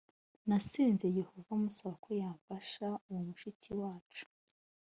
[0.47, 4.23] nasenze yehova musaba ko yafasha uwo mushiki wacu